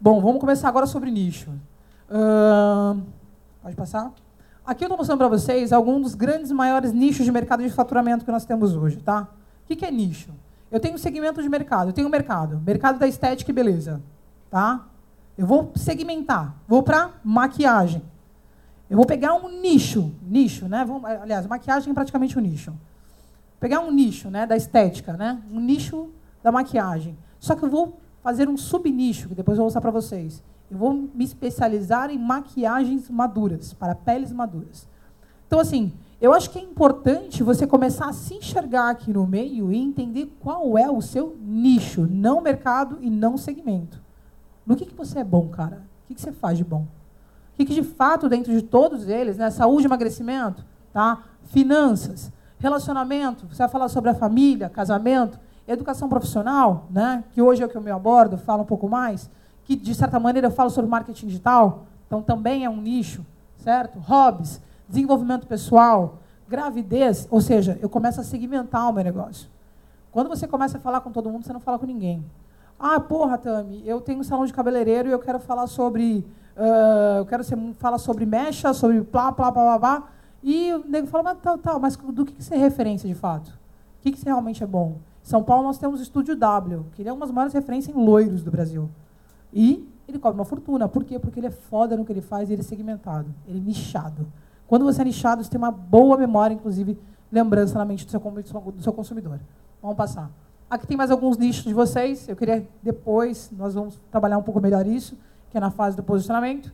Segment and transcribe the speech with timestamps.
[0.00, 1.50] Bom, vamos começar agora sobre nicho.
[2.10, 3.00] Uh,
[3.62, 4.12] pode passar?
[4.66, 8.24] Aqui eu estou mostrando para vocês alguns dos grandes maiores nichos de mercado de faturamento
[8.24, 9.28] que nós temos hoje, tá?
[9.62, 10.30] O que, que é nicho?
[10.70, 14.02] Eu tenho um segmento de mercado, eu tenho um mercado, mercado da estética e beleza,
[14.50, 14.84] tá?
[15.38, 18.02] Eu vou segmentar, vou para maquiagem.
[18.90, 20.84] Eu vou pegar um nicho, nicho, né?
[20.84, 22.74] Vamos, aliás, maquiagem é praticamente um nicho.
[23.60, 25.40] Pegar um nicho, né, da estética, né?
[25.50, 26.10] Um nicho
[26.42, 27.16] da maquiagem.
[27.38, 30.42] Só que eu vou fazer um subnicho, que depois eu vou mostrar para vocês.
[30.70, 34.88] Eu vou me especializar em maquiagens maduras, para peles maduras.
[35.46, 39.70] Então, assim, eu acho que é importante você começar a se enxergar aqui no meio
[39.70, 44.02] e entender qual é o seu nicho, não mercado e não segmento.
[44.66, 45.82] No que, que você é bom, cara?
[46.04, 46.86] O que, que você faz de bom?
[47.52, 50.64] O que, que de fato, dentro de todos eles, né, saúde, emagrecimento,
[50.94, 51.24] tá?
[51.44, 57.66] finanças, relacionamento, você vai falar sobre a família, casamento, educação profissional, né, que hoje é
[57.66, 59.30] o que eu me abordo, falo um pouco mais,
[59.64, 63.24] que de certa maneira eu falo sobre marketing digital, então também é um nicho,
[63.58, 63.98] certo?
[63.98, 69.48] Hobbies, desenvolvimento pessoal, gravidez, ou seja, eu começo a segmentar o meu negócio.
[70.12, 72.24] Quando você começa a falar com todo mundo, você não fala com ninguém.
[72.78, 76.24] Ah, porra, Tami, eu tenho um salão de cabeleireiro e eu quero falar sobre.
[76.56, 80.08] Uh, eu quero ser, falar sobre mecha, sobre plá, plá, plá, plá, plá.
[80.42, 83.14] E o nego fala, mas tal, tal, mas do que, que você é referência de
[83.14, 83.48] fato?
[83.48, 84.98] O que, que você realmente é bom?
[85.24, 87.98] São Paulo nós temos o Estúdio W, que ele é uma das maiores referências em
[87.98, 88.90] loiros do Brasil.
[89.50, 90.86] E ele cobra uma fortuna.
[90.86, 91.18] Por quê?
[91.18, 93.34] Porque ele é foda no que ele faz e ele é segmentado.
[93.48, 94.26] Ele é nichado.
[94.66, 96.98] Quando você é nichado, você tem uma boa memória, inclusive,
[97.32, 99.40] lembrança na mente do seu, do seu consumidor.
[99.80, 100.30] Vamos passar.
[100.68, 102.28] Aqui tem mais alguns nichos de vocês.
[102.28, 105.16] Eu queria depois, nós vamos trabalhar um pouco melhor isso,
[105.48, 106.70] que é na fase do posicionamento.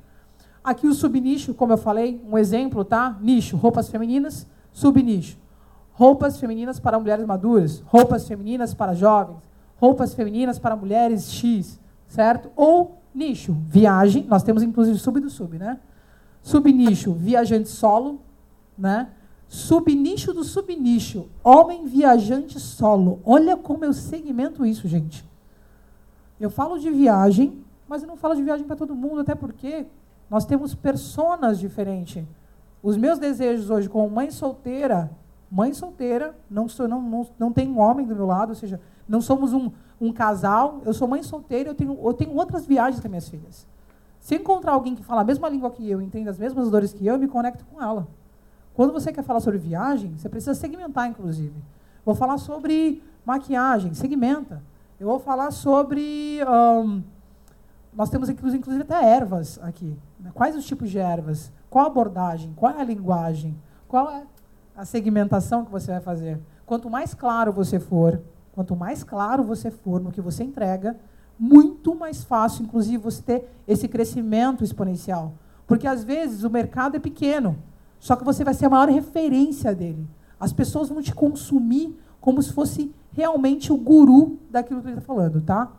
[0.62, 3.16] Aqui o subnicho, como eu falei, um exemplo, tá?
[3.20, 4.44] Nicho, roupas femininas.
[4.72, 5.38] Subnicho,
[5.92, 9.38] roupas femininas para mulheres maduras, roupas femininas para jovens,
[9.77, 12.50] roupas femininas para mulheres X, certo?
[12.56, 15.78] Ou nicho, viagem, nós temos inclusive sub do sub, né?
[16.42, 18.20] Subnicho, viajante solo,
[18.77, 19.08] né?
[19.48, 23.20] Subnicho do subnicho, homem viajante solo.
[23.25, 25.28] Olha como eu segmento isso, gente.
[26.38, 29.87] Eu falo de viagem, mas eu não falo de viagem para todo mundo, até porque
[30.31, 32.25] nós temos personas diferentes.
[32.82, 35.10] Os meus desejos hoje como mãe solteira,
[35.50, 38.81] mãe solteira, não, sou, não, não, não tem um homem do meu lado, ou seja,
[39.09, 43.03] não somos um, um casal, eu sou mãe solteira, eu tenho, eu tenho outras viagens
[43.03, 43.66] com minhas filhas.
[44.21, 47.06] Se encontrar alguém que fala a mesma língua que eu, entende as mesmas dores que
[47.06, 48.06] eu, eu me conecto com ela.
[48.75, 51.55] Quando você quer falar sobre viagem, você precisa segmentar, inclusive.
[52.05, 54.62] Vou falar sobre maquiagem, segmenta.
[54.99, 56.38] Eu vou falar sobre.
[56.47, 57.03] Um,
[57.93, 59.97] nós temos, inclusive, até ervas aqui.
[60.19, 60.31] Né?
[60.32, 61.53] Quais os tipos de ervas?
[61.69, 62.53] Qual a abordagem?
[62.55, 63.59] Qual é a linguagem?
[63.88, 64.25] Qual é
[64.80, 66.41] a segmentação que você vai fazer?
[66.64, 68.18] Quanto mais claro você for,
[68.50, 70.96] quanto mais claro você for no que você entrega,
[71.38, 75.34] muito mais fácil, inclusive, você ter esse crescimento exponencial.
[75.66, 77.58] Porque, às vezes, o mercado é pequeno.
[77.98, 80.08] Só que você vai ser a maior referência dele.
[80.38, 85.06] As pessoas vão te consumir como se fosse realmente o guru daquilo que ele está
[85.06, 85.70] falando, tá?